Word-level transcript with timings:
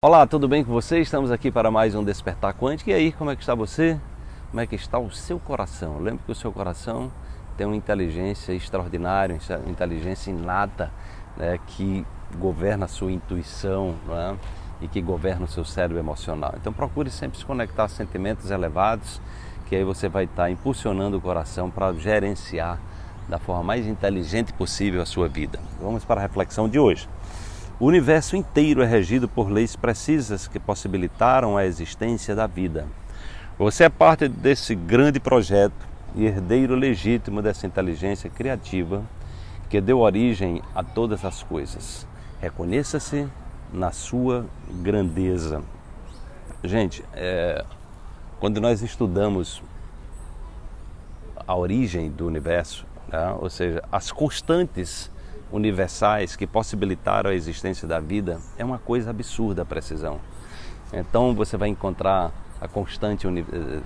Olá, 0.00 0.28
tudo 0.28 0.46
bem 0.46 0.62
com 0.62 0.72
você? 0.72 1.00
Estamos 1.00 1.32
aqui 1.32 1.50
para 1.50 1.72
mais 1.72 1.96
um 1.96 2.04
Despertar 2.04 2.54
Quântico. 2.54 2.88
E 2.88 2.92
aí, 2.92 3.10
como 3.10 3.32
é 3.32 3.34
que 3.34 3.42
está 3.42 3.52
você? 3.52 3.98
Como 4.48 4.60
é 4.60 4.64
que 4.64 4.76
está 4.76 4.96
o 4.96 5.10
seu 5.10 5.40
coração? 5.40 5.98
Lembre 5.98 6.22
que 6.24 6.30
o 6.30 6.36
seu 6.36 6.52
coração 6.52 7.10
tem 7.56 7.66
uma 7.66 7.74
inteligência 7.74 8.52
extraordinária, 8.52 9.36
uma 9.60 9.68
inteligência 9.68 10.30
inata, 10.30 10.92
né, 11.36 11.58
que 11.66 12.06
governa 12.38 12.84
a 12.84 12.88
sua 12.88 13.10
intuição 13.10 13.96
né, 14.06 14.38
e 14.80 14.86
que 14.86 15.02
governa 15.02 15.46
o 15.46 15.48
seu 15.48 15.64
cérebro 15.64 15.98
emocional. 15.98 16.54
Então 16.60 16.72
procure 16.72 17.10
sempre 17.10 17.36
se 17.36 17.44
conectar 17.44 17.82
a 17.82 17.88
sentimentos 17.88 18.52
elevados, 18.52 19.20
que 19.66 19.74
aí 19.74 19.82
você 19.82 20.08
vai 20.08 20.26
estar 20.26 20.48
impulsionando 20.48 21.16
o 21.16 21.20
coração 21.20 21.72
para 21.72 21.92
gerenciar 21.94 22.78
da 23.28 23.40
forma 23.40 23.64
mais 23.64 23.84
inteligente 23.84 24.52
possível 24.52 25.02
a 25.02 25.06
sua 25.06 25.26
vida. 25.26 25.58
Vamos 25.82 26.04
para 26.04 26.20
a 26.20 26.22
reflexão 26.22 26.68
de 26.68 26.78
hoje. 26.78 27.08
O 27.80 27.86
universo 27.86 28.34
inteiro 28.34 28.82
é 28.82 28.86
regido 28.86 29.28
por 29.28 29.48
leis 29.48 29.76
precisas 29.76 30.48
que 30.48 30.58
possibilitaram 30.58 31.56
a 31.56 31.64
existência 31.64 32.34
da 32.34 32.44
vida. 32.44 32.88
Você 33.56 33.84
é 33.84 33.88
parte 33.88 34.26
desse 34.26 34.74
grande 34.74 35.20
projeto 35.20 35.86
e 36.16 36.26
herdeiro 36.26 36.74
legítimo 36.74 37.40
dessa 37.40 37.68
inteligência 37.68 38.28
criativa 38.28 39.04
que 39.70 39.80
deu 39.80 40.00
origem 40.00 40.60
a 40.74 40.82
todas 40.82 41.24
as 41.24 41.44
coisas. 41.44 42.04
Reconheça-se 42.40 43.28
na 43.72 43.92
sua 43.92 44.44
grandeza. 44.82 45.62
Gente, 46.64 47.04
é, 47.14 47.64
quando 48.40 48.60
nós 48.60 48.82
estudamos 48.82 49.62
a 51.46 51.54
origem 51.54 52.10
do 52.10 52.26
universo, 52.26 52.84
né, 53.06 53.36
ou 53.40 53.48
seja, 53.48 53.84
as 53.92 54.10
constantes 54.10 55.12
universais 55.50 56.36
que 56.36 56.46
possibilitaram 56.46 57.30
a 57.30 57.34
existência 57.34 57.86
da 57.86 58.00
vida 58.00 58.38
é 58.56 58.64
uma 58.64 58.78
coisa 58.78 59.10
absurda 59.10 59.62
a 59.62 59.64
precisão. 59.64 60.20
Então 60.92 61.34
você 61.34 61.56
vai 61.56 61.68
encontrar 61.68 62.32
a 62.60 62.66
constante 62.66 63.26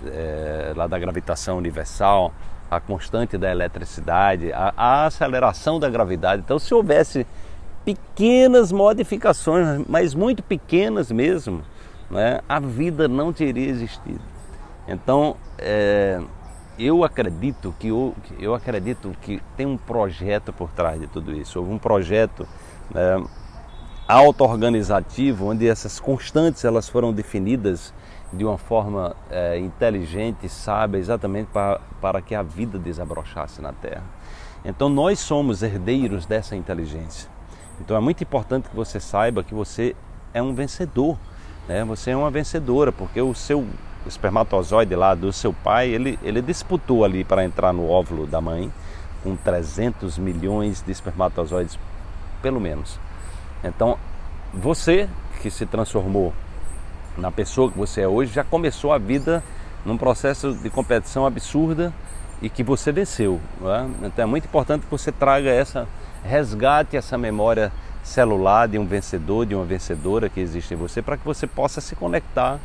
é, 0.06 0.72
lá 0.74 0.86
da 0.86 0.98
gravitação 0.98 1.58
universal, 1.58 2.32
a 2.70 2.80
constante 2.80 3.36
da 3.36 3.50
eletricidade, 3.50 4.50
a, 4.52 4.72
a, 4.74 5.06
aceleração 5.06 5.78
da 5.78 5.90
gravidade. 5.90 6.42
Então, 6.42 6.58
se 6.58 6.72
houvesse 6.72 7.26
pequenas 7.84 8.72
modificações, 8.72 9.84
mas 9.86 10.14
muito 10.14 10.42
pequenas 10.42 11.10
mesmo, 11.10 11.62
né, 12.10 12.40
a 12.48 12.58
vida 12.58 13.06
não 13.08 13.30
teria 13.30 13.68
existido. 13.68 14.22
Então, 14.88 15.36
é, 15.58 16.18
eu 16.78 17.04
acredito 17.04 17.74
que 17.78 17.88
eu, 17.88 18.14
eu 18.38 18.54
acredito 18.54 19.14
que 19.20 19.42
tem 19.56 19.66
um 19.66 19.76
projeto 19.76 20.52
por 20.52 20.70
trás 20.70 21.00
de 21.00 21.06
tudo 21.06 21.32
isso. 21.32 21.58
Houve 21.58 21.72
um 21.72 21.78
projeto 21.78 22.46
né, 22.92 23.24
auto-organizativo 24.08 25.46
onde 25.46 25.68
essas 25.68 26.00
constantes 26.00 26.64
elas 26.64 26.88
foram 26.88 27.12
definidas 27.12 27.92
de 28.32 28.44
uma 28.44 28.56
forma 28.56 29.14
é, 29.30 29.58
inteligente, 29.58 30.48
sábia, 30.48 30.98
exatamente 30.98 31.48
para, 31.52 31.80
para 32.00 32.22
que 32.22 32.34
a 32.34 32.42
vida 32.42 32.78
desabrochasse 32.78 33.60
na 33.60 33.72
Terra. 33.72 34.04
Então 34.64 34.88
nós 34.88 35.18
somos 35.18 35.62
herdeiros 35.62 36.24
dessa 36.24 36.56
inteligência. 36.56 37.28
Então 37.80 37.96
é 37.96 38.00
muito 38.00 38.22
importante 38.22 38.68
que 38.68 38.76
você 38.76 38.98
saiba 38.98 39.42
que 39.42 39.54
você 39.54 39.94
é 40.32 40.42
um 40.42 40.54
vencedor. 40.54 41.18
Né? 41.68 41.84
Você 41.84 42.10
é 42.10 42.16
uma 42.16 42.30
vencedora, 42.30 42.90
porque 42.90 43.20
o 43.20 43.34
seu 43.34 43.66
espermatozoide 44.06 44.94
lá 44.94 45.14
do 45.14 45.32
seu 45.32 45.52
pai, 45.52 45.88
ele, 45.88 46.18
ele 46.22 46.42
disputou 46.42 47.04
ali 47.04 47.24
para 47.24 47.44
entrar 47.44 47.72
no 47.72 47.88
óvulo 47.88 48.26
da 48.26 48.40
mãe, 48.40 48.72
com 49.22 49.36
300 49.36 50.18
milhões 50.18 50.82
de 50.82 50.90
espermatozoides, 50.90 51.78
pelo 52.40 52.60
menos. 52.60 52.98
Então, 53.62 53.96
você 54.52 55.08
que 55.40 55.50
se 55.50 55.66
transformou 55.66 56.32
na 57.16 57.30
pessoa 57.30 57.70
que 57.70 57.78
você 57.78 58.02
é 58.02 58.08
hoje, 58.08 58.32
já 58.32 58.44
começou 58.44 58.92
a 58.92 58.98
vida 58.98 59.42
num 59.84 59.96
processo 59.96 60.54
de 60.54 60.70
competição 60.70 61.26
absurda 61.26 61.92
e 62.40 62.48
que 62.48 62.62
você 62.62 62.90
venceu. 62.92 63.40
É? 63.64 64.06
Então 64.06 64.22
é 64.22 64.26
muito 64.26 64.44
importante 64.44 64.84
que 64.84 64.90
você 64.90 65.12
traga 65.12 65.50
essa, 65.50 65.86
resgate 66.24 66.96
essa 66.96 67.18
memória 67.18 67.72
celular 68.02 68.66
de 68.66 68.78
um 68.78 68.84
vencedor, 68.84 69.46
de 69.46 69.54
uma 69.54 69.64
vencedora 69.64 70.28
que 70.28 70.40
existe 70.40 70.74
em 70.74 70.76
você, 70.76 71.00
para 71.00 71.16
que 71.16 71.24
você 71.24 71.46
possa 71.46 71.80
se 71.80 71.94
conectar 71.94 72.58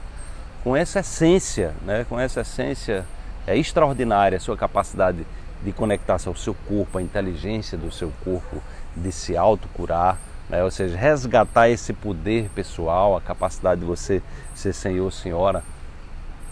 com 0.67 0.75
essa 0.75 0.99
essência, 0.99 1.73
né, 1.85 2.05
com 2.09 2.19
essa 2.19 2.41
essência 2.41 3.05
é 3.47 3.55
extraordinária, 3.55 4.35
a 4.35 4.41
sua 4.41 4.57
capacidade 4.57 5.25
de 5.63 5.71
conectar-se 5.71 6.27
ao 6.27 6.35
seu 6.35 6.53
corpo, 6.53 6.97
a 6.97 7.01
inteligência 7.01 7.77
do 7.77 7.89
seu 7.89 8.11
corpo, 8.21 8.61
de 8.93 9.09
se 9.09 9.37
autocurar, 9.37 10.17
né, 10.49 10.61
ou 10.61 10.69
seja, 10.69 10.97
resgatar 10.97 11.69
esse 11.69 11.93
poder 11.93 12.49
pessoal, 12.53 13.15
a 13.15 13.21
capacidade 13.21 13.79
de 13.79 13.87
você 13.87 14.21
ser 14.53 14.73
senhor, 14.73 15.09
senhora 15.09 15.63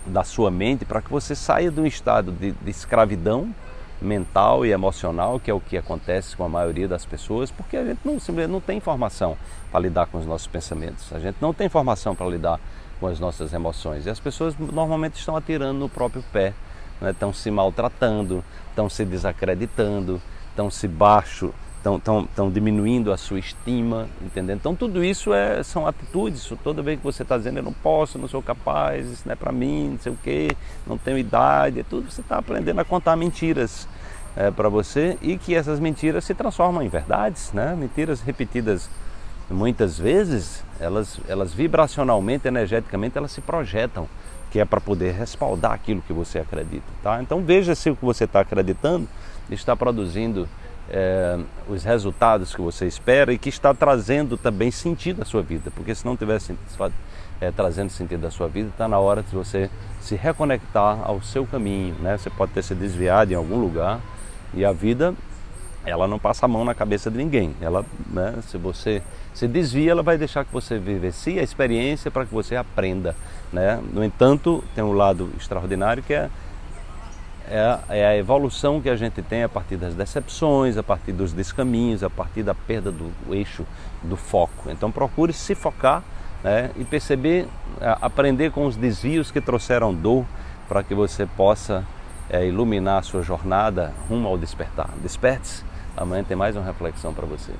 da 0.06 0.24
sua 0.24 0.50
mente, 0.50 0.86
para 0.86 1.02
que 1.02 1.12
você 1.12 1.36
saia 1.36 1.70
de 1.70 1.82
um 1.82 1.86
estado 1.86 2.32
de, 2.32 2.54
de 2.54 2.72
escravidão 2.72 3.54
mental 4.06 4.66
e 4.66 4.72
emocional, 4.72 5.40
que 5.40 5.52
é 5.52 5.54
o 5.54 5.60
que 5.60 5.78
acontece 5.78 6.36
com 6.38 6.44
a 6.44 6.50
maioria 6.50 6.88
das 6.88 7.06
pessoas, 7.06 7.52
porque 7.52 7.76
a 7.76 7.84
gente 7.84 8.00
não, 8.06 8.20
simplesmente 8.20 8.52
não 8.52 8.62
tem 8.62 8.78
informação 8.78 9.38
para 9.72 9.80
lidar 9.80 10.06
com 10.06 10.18
os 10.18 10.26
nossos 10.26 10.48
pensamentos, 10.48 11.12
a 11.12 11.20
gente 11.20 11.38
não 11.42 11.54
tem 11.54 11.68
informação 11.68 12.16
para 12.16 12.28
lidar 12.28 12.60
com 13.00 13.08
as 13.08 13.20
nossas 13.20 13.52
emoções. 13.54 14.06
E 14.06 14.10
as 14.10 14.20
pessoas 14.20 14.56
normalmente 14.58 15.16
estão 15.16 15.36
atirando 15.36 15.80
no 15.80 15.90
próprio 15.90 16.24
pé, 16.32 16.54
né? 17.02 17.12
estão 17.12 17.34
se 17.34 17.52
maltratando, 17.52 18.44
estão 18.70 18.90
se 18.90 19.04
desacreditando, 19.04 20.22
estão 20.52 20.70
se 20.70 20.88
baixo, 20.88 21.54
estão, 21.78 21.98
estão, 21.98 22.22
estão 22.22 22.52
diminuindo 22.52 23.12
a 23.12 23.18
sua 23.18 23.40
estima, 23.40 24.08
entendendo? 24.22 24.58
Então 24.58 24.76
tudo 24.76 25.04
isso 25.04 25.34
é, 25.34 25.62
são 25.64 25.86
atitudes, 25.86 26.52
toda 26.64 26.82
vez 26.82 26.98
que 26.98 27.04
você 27.04 27.22
está 27.22 27.38
dizendo 27.38 27.58
eu 27.58 27.64
não 27.64 27.74
posso, 27.74 28.18
não 28.18 28.28
sou 28.28 28.42
capaz, 28.42 29.06
isso 29.06 29.24
não 29.26 29.34
é 29.34 29.36
para 29.36 29.52
mim, 29.52 29.92
não 29.92 30.00
sei 30.00 30.12
o 30.12 30.18
quê, 30.24 30.48
não 30.88 30.98
tenho 30.98 31.18
idade, 31.18 31.82
é 31.82 31.84
tudo 31.84 32.10
você 32.10 32.22
está 32.22 32.38
aprendendo 32.38 32.80
a 32.80 32.86
contar 32.86 33.16
mentiras 33.16 33.88
é, 34.36 34.52
para 34.52 34.70
você 34.70 35.18
e 35.22 35.38
que 35.38 35.56
essas 35.56 35.80
mentiras 35.80 36.26
se 36.26 36.34
transformam 36.34 36.82
em 36.84 36.90
verdades, 36.90 37.52
né? 37.54 37.76
mentiras 37.78 38.22
repetidas 38.22 38.90
muitas 39.50 39.98
vezes 39.98 40.64
elas, 40.80 41.20
elas 41.28 41.54
vibracionalmente, 41.54 42.48
energeticamente, 42.48 43.18
elas 43.18 43.32
se 43.32 43.42
projetam, 43.42 44.08
que 44.52 44.60
é 44.60 44.66
para 44.66 44.82
poder 44.82 45.14
respaldar 45.14 45.74
aquilo 45.74 46.02
que 46.02 46.14
você 46.14 46.40
acredita. 46.40 46.86
Tá? 47.02 47.22
Então 47.22 47.42
veja 47.42 47.76
se 47.76 47.90
o 47.90 47.96
que 47.96 48.04
você 48.04 48.26
está 48.26 48.42
acreditando 48.42 49.08
está 49.50 49.76
produzindo 49.76 50.48
é, 50.90 51.40
os 51.68 51.84
resultados 51.84 52.54
que 52.54 52.62
você 52.62 52.86
espera 52.86 53.34
e 53.34 53.38
que 53.38 53.50
está 53.50 53.74
trazendo 53.74 54.38
também 54.38 54.72
sentido 54.72 55.22
à 55.22 55.26
sua 55.26 55.42
vida, 55.42 55.72
porque 55.72 55.96
se 55.96 56.06
não 56.06 56.16
tiver 56.16 56.40
é, 57.42 57.52
trazendo 57.52 57.90
sentido 57.90 58.26
à 58.26 58.32
sua 58.32 58.48
vida, 58.48 58.70
está 58.70 58.88
na 58.88 59.00
hora 59.00 59.24
de 59.24 59.34
você 59.34 59.70
se 60.00 60.16
reconectar 60.16 61.00
ao 61.04 61.22
seu 61.22 61.46
caminho. 61.46 61.96
Né? 62.00 62.18
Você 62.18 62.30
pode 62.30 62.52
ter 62.52 62.64
se 62.64 62.76
desviado 62.76 63.32
em 63.32 63.36
algum 63.36 63.60
lugar 63.60 64.00
e 64.56 64.64
a 64.66 64.72
vida 64.72 65.14
ela 65.86 66.08
não 66.08 66.18
passa 66.18 66.46
a 66.46 66.50
mão 66.50 66.66
na 66.66 66.74
cabeça 66.74 67.12
de 67.12 67.18
ninguém. 67.18 67.56
Ela, 67.62 67.86
né, 68.08 68.36
se 68.48 68.58
você 68.58 69.02
se 69.34 69.48
desvia, 69.48 69.92
ela 69.92 70.02
vai 70.02 70.18
deixar 70.18 70.44
que 70.44 70.52
você 70.52 70.80
vivencie 70.80 71.40
a 71.40 71.44
experiência 71.44 72.10
para 72.10 72.26
que 72.26 72.34
você 72.34 72.56
aprenda. 72.56 73.16
Né? 73.54 73.80
No 73.94 74.04
entanto, 74.04 74.64
tem 74.74 74.84
um 74.84 74.94
lado 74.94 75.30
extraordinário 75.38 76.02
que 76.02 76.14
é, 76.14 76.30
é, 77.48 77.80
é, 77.90 78.06
a 78.08 78.18
evolução 78.18 78.82
que 78.82 78.90
a 78.90 78.96
gente 78.96 79.22
tem 79.22 79.44
a 79.44 79.50
partir 79.50 79.78
das 79.78 79.94
decepções, 79.94 80.78
a 80.78 80.84
partir 80.84 81.12
dos 81.12 81.32
descaminhos, 81.32 82.02
a 82.02 82.10
partir 82.10 82.42
da 82.42 82.56
perda 82.56 82.92
do 82.92 83.12
eixo 83.30 83.64
do 84.02 84.18
foco. 84.18 84.72
Então 84.72 84.92
procure 84.92 85.34
se 85.34 85.54
focar 85.54 86.04
né, 86.44 86.72
e 86.76 86.84
perceber, 86.84 87.48
aprender 88.02 88.52
com 88.52 88.66
os 88.66 88.76
desvios 88.76 89.30
que 89.30 89.40
trouxeram 89.40 89.94
dor 89.94 90.26
para 90.68 90.82
que 90.82 90.96
você 90.96 91.28
possa 91.28 91.86
é, 92.30 92.46
iluminar 92.46 93.00
a 93.00 93.04
sua 93.04 93.22
jornada 93.22 93.94
rumo 94.10 94.28
ao 94.28 94.38
despertar. 94.38 94.90
Desperte-se 95.02 95.64
Amanhã 95.98 96.24
tem 96.26 96.36
mais 96.36 96.58
uma 96.58 96.66
reflexão 96.66 97.14
para 97.14 97.26
você. 97.26 97.54